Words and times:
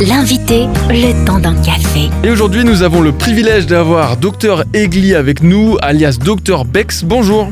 L'invité, 0.00 0.66
le 0.90 1.26
temps 1.26 1.40
d'un 1.40 1.56
café. 1.60 2.08
Et 2.22 2.30
aujourd'hui, 2.30 2.62
nous 2.62 2.84
avons 2.84 3.00
le 3.00 3.10
privilège 3.10 3.66
d'avoir 3.66 4.16
Dr 4.16 4.62
Egli 4.72 5.16
avec 5.16 5.42
nous, 5.42 5.76
alias 5.82 6.18
Dr 6.24 6.64
Bex. 6.64 7.02
Bonjour. 7.02 7.50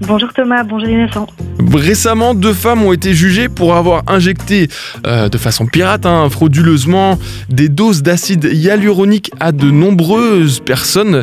Bonjour 0.00 0.32
Thomas, 0.32 0.64
bonjour 0.64 0.88
Innocent. 0.88 1.28
Récemment, 1.72 2.34
deux 2.34 2.52
femmes 2.52 2.82
ont 2.82 2.92
été 2.92 3.14
jugées 3.14 3.48
pour 3.48 3.76
avoir 3.76 4.02
injecté 4.08 4.66
euh, 5.06 5.28
de 5.28 5.38
façon 5.38 5.64
pirate, 5.66 6.04
hein, 6.04 6.28
frauduleusement, 6.28 7.16
des 7.48 7.68
doses 7.68 8.02
d'acide 8.02 8.42
hyaluronique 8.52 9.30
à 9.38 9.52
de 9.52 9.70
nombreuses 9.70 10.58
personnes. 10.58 11.22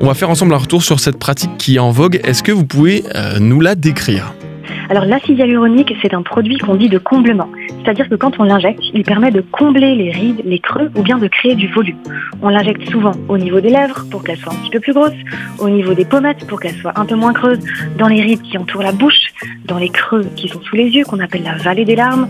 On 0.00 0.06
va 0.06 0.14
faire 0.14 0.30
ensemble 0.30 0.54
un 0.54 0.58
retour 0.58 0.84
sur 0.84 1.00
cette 1.00 1.18
pratique 1.18 1.50
qui 1.58 1.76
est 1.76 1.80
en 1.80 1.90
vogue. 1.90 2.20
Est-ce 2.22 2.44
que 2.44 2.52
vous 2.52 2.64
pouvez 2.64 3.02
euh, 3.16 3.40
nous 3.40 3.60
la 3.60 3.74
décrire? 3.74 4.34
Alors 4.90 5.04
l'acide 5.04 5.38
hyaluronique, 5.38 5.94
c'est 6.02 6.14
un 6.14 6.22
produit 6.22 6.58
qu'on 6.58 6.74
dit 6.74 6.88
de 6.88 6.98
comblement. 6.98 7.48
C'est-à-dire 7.68 8.08
que 8.08 8.16
quand 8.16 8.40
on 8.40 8.42
l'injecte, 8.42 8.82
il 8.92 9.04
permet 9.04 9.30
de 9.30 9.40
combler 9.40 9.94
les 9.94 10.10
rides, 10.10 10.42
les 10.44 10.58
creux 10.58 10.90
ou 10.96 11.02
bien 11.02 11.16
de 11.16 11.28
créer 11.28 11.54
du 11.54 11.68
volume. 11.68 11.96
On 12.42 12.48
l'injecte 12.48 12.90
souvent 12.90 13.12
au 13.28 13.38
niveau 13.38 13.60
des 13.60 13.70
lèvres 13.70 14.04
pour 14.10 14.24
qu'elles 14.24 14.38
soient 14.38 14.52
un 14.52 14.56
petit 14.56 14.70
peu 14.70 14.80
plus 14.80 14.92
grosses, 14.92 15.14
au 15.60 15.68
niveau 15.68 15.94
des 15.94 16.04
pommettes 16.04 16.44
pour 16.48 16.58
qu'elles 16.58 16.74
soient 16.74 16.98
un 16.98 17.06
peu 17.06 17.14
moins 17.14 17.32
creuses, 17.32 17.64
dans 17.98 18.08
les 18.08 18.20
rides 18.20 18.42
qui 18.42 18.58
entourent 18.58 18.82
la 18.82 18.90
bouche, 18.90 19.28
dans 19.64 19.78
les 19.78 19.90
creux 19.90 20.26
qui 20.34 20.48
sont 20.48 20.60
sous 20.60 20.74
les 20.74 20.88
yeux 20.88 21.04
qu'on 21.04 21.20
appelle 21.20 21.44
la 21.44 21.54
vallée 21.54 21.84
des 21.84 21.94
larmes 21.94 22.28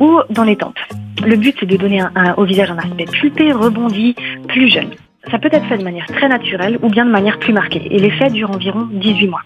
ou 0.00 0.18
dans 0.28 0.44
les 0.44 0.56
tempes. 0.56 0.80
Le 1.24 1.36
but, 1.36 1.54
c'est 1.60 1.66
de 1.66 1.76
donner 1.76 2.02
au 2.36 2.44
visage 2.44 2.72
un 2.72 2.78
aspect 2.78 3.04
pulpé, 3.04 3.52
rebondi, 3.52 4.16
plus 4.48 4.68
jeune. 4.68 4.90
Ça 5.30 5.38
peut 5.38 5.48
être 5.52 5.66
fait 5.66 5.78
de 5.78 5.84
manière 5.84 6.06
très 6.06 6.28
naturelle 6.28 6.78
ou 6.82 6.88
bien 6.88 7.04
de 7.04 7.10
manière 7.10 7.38
plus 7.38 7.52
marquée 7.52 7.86
et 7.90 7.98
l'effet 7.98 8.28
dure 8.30 8.50
environ 8.50 8.88
18 8.90 9.28
mois. 9.28 9.42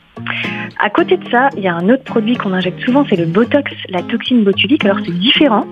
À 0.78 0.90
côté 0.90 1.16
de 1.16 1.28
ça, 1.30 1.48
il 1.56 1.62
y 1.62 1.68
a 1.68 1.74
un 1.74 1.88
autre 1.88 2.04
produit 2.04 2.36
qu'on 2.36 2.52
injecte 2.52 2.80
souvent, 2.80 3.04
c'est 3.08 3.16
le 3.16 3.26
Botox, 3.26 3.70
la 3.88 4.02
toxine 4.02 4.42
botulique. 4.42 4.84
Alors 4.84 4.98
c'est 5.04 5.18
différent. 5.18 5.66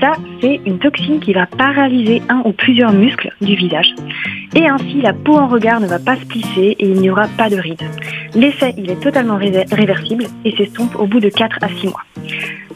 Ça, 0.00 0.12
c'est 0.40 0.60
une 0.64 0.78
toxine 0.78 1.20
qui 1.20 1.32
va 1.32 1.46
paralyser 1.46 2.22
un 2.28 2.42
ou 2.44 2.52
plusieurs 2.52 2.92
muscles 2.92 3.32
du 3.40 3.56
visage. 3.56 3.94
Et 4.54 4.66
ainsi, 4.68 5.00
la 5.00 5.12
peau 5.12 5.36
en 5.36 5.48
regard 5.48 5.80
ne 5.80 5.86
va 5.86 5.98
pas 5.98 6.16
se 6.16 6.24
plisser 6.24 6.76
et 6.78 6.86
il 6.86 7.00
n'y 7.00 7.10
aura 7.10 7.26
pas 7.36 7.50
de 7.50 7.56
rides. 7.56 7.82
L'effet, 8.34 8.74
il 8.76 8.90
est 8.90 9.02
totalement 9.02 9.36
réversible 9.36 10.24
et 10.44 10.56
s'estompe 10.56 10.94
au 10.96 11.06
bout 11.06 11.20
de 11.20 11.28
4 11.28 11.58
à 11.62 11.68
6 11.68 11.86
mois. 11.88 12.02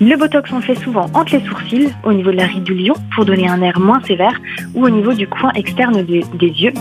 Le 0.04 0.16
Botox, 0.16 0.50
on 0.52 0.56
le 0.56 0.62
fait 0.62 0.74
souvent 0.74 1.06
entre 1.14 1.36
les 1.36 1.44
sourcils, 1.46 1.92
au 2.02 2.12
niveau 2.12 2.32
de 2.32 2.36
la 2.36 2.46
ride 2.46 2.64
du 2.64 2.74
lion, 2.74 2.94
pour 3.14 3.24
donner 3.24 3.48
un 3.48 3.62
air 3.62 3.78
moins 3.78 4.00
sévère, 4.02 4.34
ou 4.74 4.84
au 4.84 4.90
niveau 4.90 5.12
du 5.12 5.28
coin 5.28 5.52
externe 5.52 6.02
des, 6.02 6.24
yeux, 6.40 6.72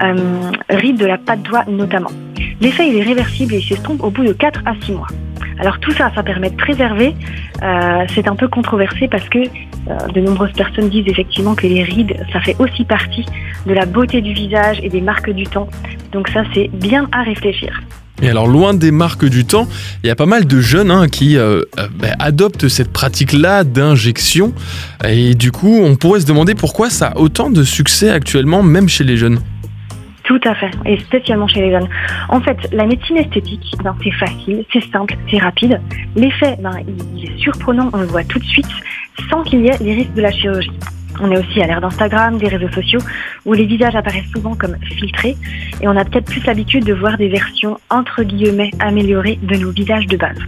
euh, 0.00 0.50
ride 0.70 0.96
de 0.96 1.06
la 1.06 1.18
patte 1.18 1.42
doigt 1.42 1.64
notamment. 1.66 2.12
L'effet 2.60 2.96
est 2.96 3.02
réversible 3.02 3.54
et 3.54 3.58
il 3.58 3.64
s'estompe 3.64 4.04
au 4.04 4.10
bout 4.10 4.22
de 4.22 4.32
4 4.32 4.62
à 4.64 4.74
6 4.80 4.92
mois. 4.92 5.08
Alors 5.58 5.80
tout 5.80 5.90
ça, 5.90 6.12
ça 6.14 6.22
permet 6.22 6.50
de 6.50 6.56
préserver. 6.56 7.16
Euh, 7.64 8.04
c'est 8.14 8.28
un 8.28 8.36
peu 8.36 8.46
controversé 8.46 9.08
parce 9.08 9.28
que 9.28 9.40
euh, 9.40 10.06
de 10.14 10.20
nombreuses 10.20 10.52
personnes 10.52 10.88
disent 10.88 11.08
effectivement 11.08 11.56
que 11.56 11.66
les 11.66 11.82
rides, 11.82 12.14
ça 12.32 12.38
fait 12.38 12.54
aussi 12.60 12.84
partie 12.84 13.26
de 13.66 13.74
la 13.74 13.86
beauté 13.86 14.20
du 14.20 14.34
visage 14.34 14.78
et 14.84 14.88
des 14.88 15.00
marques 15.00 15.30
du 15.30 15.48
temps. 15.48 15.66
Donc 16.12 16.28
ça, 16.28 16.44
c'est 16.54 16.68
bien 16.68 17.08
à 17.10 17.22
réfléchir. 17.22 17.80
Et 18.22 18.30
alors, 18.30 18.46
loin 18.46 18.72
des 18.72 18.92
marques 18.92 19.24
du 19.24 19.44
temps, 19.44 19.66
il 20.04 20.06
y 20.06 20.10
a 20.10 20.14
pas 20.14 20.26
mal 20.26 20.46
de 20.46 20.60
jeunes 20.60 20.92
hein, 20.92 21.08
qui 21.08 21.36
euh, 21.36 21.62
ben, 21.98 22.14
adoptent 22.20 22.68
cette 22.68 22.92
pratique-là 22.92 23.64
d'injection. 23.64 24.52
Et 25.04 25.34
du 25.34 25.50
coup, 25.50 25.80
on 25.82 25.96
pourrait 25.96 26.20
se 26.20 26.26
demander 26.26 26.54
pourquoi 26.54 26.88
ça 26.88 27.08
a 27.08 27.18
autant 27.18 27.50
de 27.50 27.64
succès 27.64 28.10
actuellement, 28.10 28.62
même 28.62 28.88
chez 28.88 29.02
les 29.02 29.16
jeunes. 29.16 29.40
Tout 30.22 30.40
à 30.44 30.54
fait, 30.54 30.70
et 30.86 30.98
spécialement 31.00 31.48
chez 31.48 31.62
les 31.62 31.72
jeunes. 31.72 31.88
En 32.28 32.40
fait, 32.40 32.56
la 32.70 32.86
médecine 32.86 33.16
esthétique, 33.16 33.74
ben, 33.82 33.96
c'est 34.04 34.12
facile, 34.12 34.64
c'est 34.72 34.84
simple, 34.92 35.16
c'est 35.28 35.38
rapide. 35.38 35.80
L'effet, 36.14 36.56
ben, 36.62 36.76
il 37.16 37.24
est 37.24 37.38
surprenant, 37.38 37.90
on 37.92 37.98
le 37.98 38.06
voit 38.06 38.22
tout 38.22 38.38
de 38.38 38.44
suite, 38.44 38.70
sans 39.28 39.42
qu'il 39.42 39.62
y 39.62 39.66
ait 39.66 39.78
les 39.80 39.94
risques 39.94 40.14
de 40.14 40.22
la 40.22 40.30
chirurgie. 40.30 40.70
On 41.20 41.30
est 41.30 41.38
aussi 41.38 41.60
à 41.60 41.66
l'ère 41.66 41.80
d'Instagram, 41.80 42.38
des 42.38 42.48
réseaux 42.48 42.70
sociaux, 42.70 43.00
où 43.44 43.52
les 43.52 43.66
visages 43.66 43.94
apparaissent 43.94 44.30
souvent 44.34 44.54
comme 44.54 44.76
filtrés, 44.82 45.36
et 45.80 45.88
on 45.88 45.96
a 45.96 46.04
peut-être 46.04 46.26
plus 46.26 46.44
l'habitude 46.44 46.84
de 46.84 46.94
voir 46.94 47.18
des 47.18 47.28
versions 47.28 47.78
entre 47.90 48.22
guillemets 48.22 48.70
améliorées 48.78 49.38
de 49.42 49.56
nos 49.56 49.70
visages 49.70 50.06
de 50.06 50.16
base. 50.16 50.38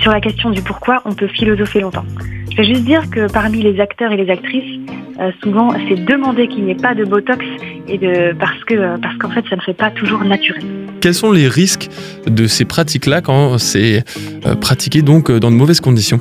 Sur 0.00 0.12
la 0.12 0.20
question 0.20 0.50
du 0.50 0.62
pourquoi, 0.62 1.02
on 1.04 1.14
peut 1.14 1.28
philosopher 1.28 1.80
longtemps. 1.80 2.04
Je 2.50 2.56
vais 2.56 2.64
juste 2.64 2.84
dire 2.84 3.08
que 3.10 3.30
parmi 3.30 3.62
les 3.62 3.80
acteurs 3.80 4.12
et 4.12 4.16
les 4.16 4.30
actrices, 4.30 4.80
euh, 5.20 5.30
souvent 5.42 5.74
c'est 5.88 6.04
demandé 6.04 6.48
qu'il 6.48 6.64
n'y 6.64 6.72
ait 6.72 6.74
pas 6.74 6.94
de 6.94 7.04
Botox 7.04 7.44
et 7.88 7.98
de 7.98 8.34
parce 8.38 8.64
que 8.64 8.74
euh, 8.74 8.96
parce 9.00 9.16
qu'en 9.18 9.30
fait 9.30 9.44
ça 9.48 9.56
ne 9.56 9.60
fait 9.60 9.74
pas 9.74 9.90
toujours 9.90 10.24
naturel. 10.24 10.62
Quels 11.00 11.14
sont 11.14 11.32
les 11.32 11.48
risques 11.48 11.88
de 12.26 12.46
ces 12.46 12.64
pratiques-là 12.64 13.20
quand 13.20 13.58
c'est 13.58 14.04
euh, 14.46 14.54
pratiqué 14.54 15.02
donc 15.02 15.30
dans 15.30 15.50
de 15.50 15.56
mauvaises 15.56 15.80
conditions? 15.80 16.20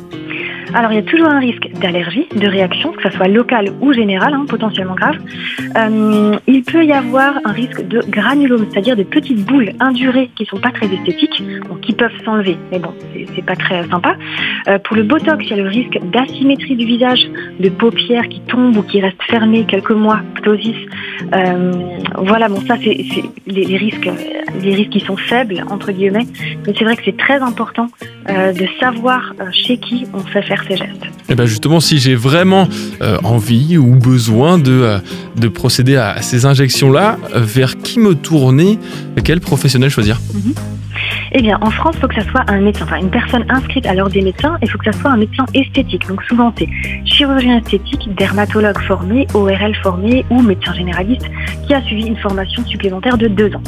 Alors 0.74 0.92
il 0.92 0.96
y 0.96 1.00
a 1.00 1.04
toujours 1.04 1.30
un 1.30 1.40
risque 1.40 1.70
d'allergie, 1.80 2.28
de 2.36 2.48
réaction, 2.48 2.92
que 2.92 3.04
ce 3.04 3.16
soit 3.16 3.28
local 3.28 3.72
ou 3.82 3.94
général, 3.94 4.34
hein, 4.34 4.46
potentiellement 4.48 4.96
grave. 4.96 5.18
Euh, 5.78 6.38
il 6.48 6.64
peut 6.64 6.84
y 6.86 6.94
avoir 6.94 7.40
un 7.46 7.52
risque 7.52 7.88
de 7.88 8.02
granulome, 8.08 8.66
c'est-à-dire 8.72 8.96
des 8.96 9.06
petites 9.06 9.46
boules 9.46 9.72
indurées 9.80 10.30
qui 10.36 10.46
sont 10.46 10.60
pas 10.60 10.72
très 10.72 10.88
esthétiques, 10.88 11.44
donc 11.68 11.82
qui 11.82 11.94
peuvent 11.94 12.18
s'enlever, 12.24 12.58
mais 12.72 12.80
bon, 12.80 12.94
c'est 13.36 13.46
pas 13.46 13.56
très 13.56 13.88
sympa. 13.88 14.16
Euh, 14.68 14.80
pour 14.80 14.96
le 14.96 15.04
botox, 15.04 15.44
il 15.46 15.50
y 15.50 15.54
a 15.54 15.64
le 15.64 15.70
risque 15.70 16.00
d'asymétrie 16.12 16.76
du 16.76 16.86
visage, 16.86 17.28
de 17.60 17.70
paupières 17.70 18.28
qui 18.28 18.42
tombent 18.42 18.78
ou 18.78 18.84
qui 18.84 19.02
restent 19.02 19.24
fermées 19.24 19.66
quelques 19.66 19.92
mois, 19.92 20.22
ptosis. 20.36 20.76
Euh, 21.34 21.72
voilà, 22.20 22.48
bon 22.48 22.62
ça 22.68 22.76
c'est 22.84 22.98
les, 23.48 23.78
risques, 23.78 24.10
les 24.62 24.76
risques 24.76 24.90
qui 24.92 25.00
sont 25.00 25.18
faibles 25.18 25.64
entre 25.70 25.92
guillemets, 25.92 26.28
mais 26.66 26.74
c'est 26.78 26.84
vrai 26.84 26.96
que 26.96 27.04
c'est 27.06 27.18
très 27.18 27.40
important 27.40 27.88
de 28.28 28.66
savoir 28.80 29.34
chez 29.52 29.78
qui 29.78 30.06
on 30.14 30.20
fait 30.20 30.42
faire 30.42 30.64
ces 30.68 30.78
gestes. 30.78 31.06
Et 31.28 31.32
eh 31.32 31.36
bien 31.36 31.46
justement, 31.46 31.80
si 31.80 31.98
j'ai 31.98 32.14
vraiment 32.14 32.68
euh, 33.02 33.18
envie 33.24 33.78
ou 33.78 33.96
besoin 33.96 34.60
de, 34.60 34.72
euh, 34.72 35.00
de 35.36 35.48
procéder 35.48 35.96
à 35.96 36.22
ces 36.22 36.46
injections-là, 36.46 37.18
vers 37.34 37.78
qui 37.78 38.00
me 38.00 38.14
tourner? 38.14 38.78
Quel 39.24 39.40
professionnel 39.40 39.90
choisir? 39.90 40.22
Mhm. 40.34 40.54
Eh 41.32 41.42
bien, 41.42 41.58
en 41.62 41.70
France, 41.70 41.96
il 41.98 42.02
faut 42.02 42.08
que 42.08 42.16
ça 42.16 42.30
soit 42.30 42.44
un 42.48 42.62
médecin, 42.62 42.86
enfin 42.86 42.98
une 42.98 43.10
personne 43.10 43.46
inscrite 43.50 43.86
à 43.86 43.94
l'ordre 43.94 44.14
des 44.14 44.22
médecins, 44.22 44.58
il 44.62 44.70
faut 44.70 44.78
que 44.78 44.92
ça 44.92 45.00
soit 45.00 45.12
un 45.12 45.18
médecin 45.18 45.46
esthétique. 45.54 46.08
Donc 46.08 46.24
souvent, 46.24 46.54
c'est 46.58 46.68
chirurgien 47.06 47.58
esthétique, 47.58 48.14
dermatologue 48.16 48.80
formé, 48.82 49.28
ORL 49.34 49.76
formé 49.84 50.26
ou 50.30 50.42
médecin 50.42 50.74
généraliste 50.74 51.26
qui 51.66 51.74
a 51.74 51.82
suivi 51.82 52.08
une 52.08 52.18
formation 52.18 52.64
supplémentaire 52.66 53.18
de 53.18 53.28
deux 53.28 53.54
ans. 53.56 53.64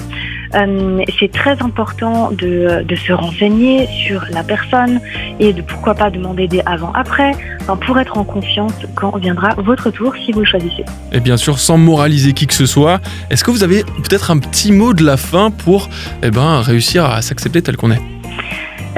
Euh, 0.56 1.03
c'est 1.19 1.31
très 1.31 1.62
important 1.62 2.31
de, 2.31 2.84
de, 2.84 2.96
se 2.96 3.13
renseigner 3.13 3.88
sur 3.88 4.24
la 4.31 4.44
personne 4.44 5.00
et 5.40 5.53
de 5.53 5.62
pourquoi 5.62 5.96
pas 5.96 6.09
demander 6.09 6.47
des 6.47 6.62
avant-après 6.66 7.34
pour 7.81 8.00
être 8.00 8.18
en 8.18 8.24
confiance 8.24 8.74
quand 8.96 9.18
viendra 9.18 9.50
votre 9.57 9.91
tour 9.91 10.13
si 10.25 10.31
vous 10.31 10.40
le 10.40 10.46
choisissez. 10.46 10.86
Et 11.12 11.19
bien 11.19 11.38
sûr, 11.38 11.59
sans 11.59 11.78
moraliser 11.78 12.34
qui 12.34 12.47
que 12.47 12.53
ce 12.53 12.66
soit, 12.66 13.02
est-ce 13.30 13.44
que 13.44 13.52
vous 13.52 13.63
avez 13.63 13.84
peut-être 13.84 14.31
un 14.31 14.38
petit 14.38 14.72
mot 14.72 14.94
de 14.94 15.03
la 15.03 15.18
fin 15.18 15.52
pour 15.52 15.90
eh 16.24 16.31
ben, 16.31 16.62
réussir 16.62 17.06
à 17.06 17.22
s'accepter 17.22 17.62
tel 17.62 17.78
qu'on 17.78 17.91
est? 17.91 18.02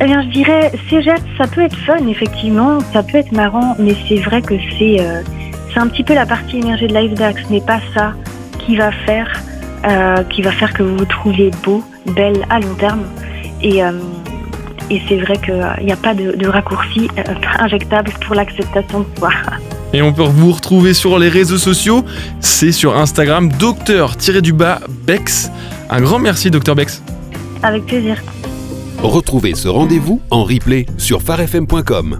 Eh 0.02 0.06
bien, 0.06 0.22
je 0.22 0.28
dirais, 0.28 0.72
gestes, 0.90 1.26
ça 1.38 1.46
peut 1.48 1.62
être 1.62 1.76
fun, 1.80 2.08
effectivement, 2.08 2.80
ça 2.94 3.04
peut 3.04 3.18
être 3.18 3.34
marrant, 3.34 3.76
mais 3.80 3.96
c'est 4.08 4.20
vrai 4.20 4.42
que 4.42 4.56
c'est 4.78 4.98
euh, 5.00 5.22
c'est 5.74 5.80
un 5.80 5.88
petit 5.88 6.04
peu 6.04 6.14
la 6.14 6.26
partie 6.26 6.60
émergée 6.60 6.88
de 6.88 6.94
l'iceberg. 6.94 7.36
Ce 7.46 7.52
n'est 7.52 7.62
pas 7.62 7.80
ça 7.94 8.14
qui 8.60 8.76
va 8.76 8.92
faire 8.92 9.30
euh, 9.86 10.24
qui 10.24 10.42
va 10.42 10.52
faire 10.52 10.74
que 10.74 10.84
vous 10.84 10.98
vous 10.98 11.06
trouviez 11.06 11.52
beau, 11.64 11.84
belle 12.16 12.46
à 12.50 12.60
long 12.60 12.74
terme. 12.76 13.04
Et, 13.62 13.84
euh, 13.84 13.92
et 14.90 15.02
c'est 15.08 15.18
vrai 15.18 15.38
qu'il 15.38 15.86
n'y 15.86 15.92
a 15.92 15.98
pas 15.98 16.14
de, 16.14 16.32
de 16.32 16.48
raccourci 16.48 17.10
euh, 17.18 17.34
injectable 17.60 18.12
pour 18.26 18.36
l'acceptation 18.36 19.02
de 19.02 19.06
soi. 19.18 19.32
Et 19.92 20.04
on 20.04 20.14
peut 20.14 20.22
vous 20.22 20.52
retrouver 20.52 20.94
sur 20.94 21.18
les 21.18 21.30
réseaux 21.30 21.58
sociaux, 21.58 22.06
c'est 22.40 22.72
sur 22.72 22.96
Instagram, 22.96 23.50
docteur-du-bas 23.58 24.82
Bex. 25.08 25.50
Un 25.90 26.02
grand 26.02 26.20
merci, 26.20 26.52
docteur 26.52 26.76
Bex. 26.76 27.02
Avec 27.64 27.88
plaisir. 27.88 28.22
Retrouvez 29.02 29.56
ce 29.56 29.68
rendez-vous 29.68 30.22
en 30.30 30.44
replay 30.44 30.86
sur 30.98 31.24
farfm.com. 31.24 32.20